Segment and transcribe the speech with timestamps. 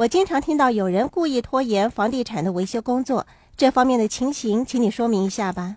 [0.00, 5.76] 我经常听到有人故意拖延房地产的维修工作，这方面的情形，请你说明一下吧。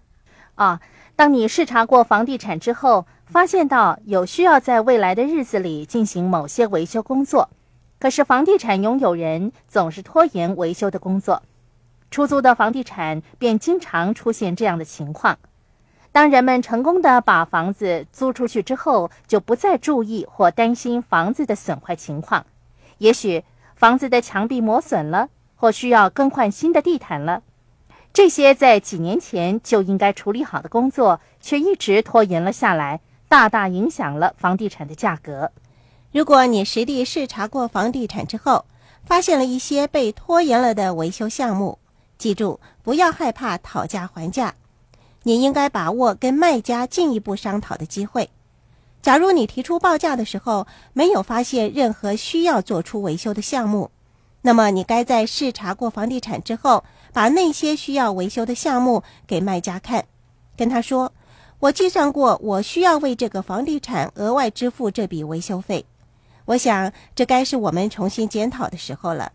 [0.56, 0.80] 啊，
[1.18, 7.50] 当你视察过房地产之后，发现到有需要在未来的日子里进行某些维修工作，
[8.00, 11.44] 可是房地产拥有人总是拖延维修的工作，
[12.10, 15.38] 出租的房地产便经常出现这样的情况。
[16.14, 22.46] 当人们成功的把房子租出去之后，就不再注意或担心房子的损坏情况，
[23.00, 23.44] 也许
[23.76, 27.42] 房子的墙壁磨损了，或需要更换新的地毯了。
[28.14, 35.52] 这些在几年前就应该处理好的工作，却一直拖延了下来，大大影响了房地产的价格。
[36.12, 38.66] 如果你实地视察过房地产之后，
[39.04, 41.80] 发现了一些被拖延了的维修项目，
[42.20, 44.54] 记住不要害怕讨价还价。
[45.24, 48.30] 你应该把握跟卖家进一步商讨的机会。
[49.04, 53.92] 假如你提出报价的时候没有发现任何需要做出维修的项目，
[54.44, 60.06] 那么你该在视察过房地产之后，把那些需要维修的项目给卖家看，
[60.56, 61.12] 跟他说
[61.60, 65.86] ：“我计算过，我需要为这个房地产额外支付这笔维修费。”
[66.46, 69.34] 我想这该是我们重新检讨的时候了。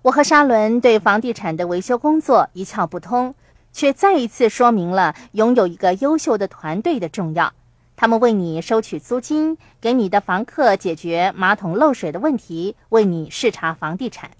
[0.00, 3.34] 我和沙伦对房地产的维修工作一窍不通。
[3.70, 7.52] 却再一次说明了拥有一个优秀的团队的重要。
[8.00, 14.30] 他们为你收取租金，给你的房客解决马桶漏水的问题，为你视察房地产。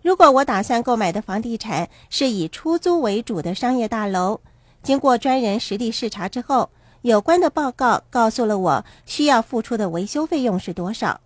[0.00, 4.40] 如果我打算购买的房地产是以出租为主的商业大楼，
[4.82, 6.70] 经过专人实地视察之后，
[7.02, 11.20] 有关的报告告诉了我需要付出的维修费用是多少。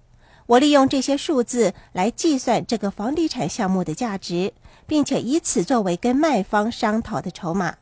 [0.46, 4.52] 我利用这些数字来计算这个房地产项目的价值。
[4.88, 7.74] 并且以此作为跟卖方商讨的筹码。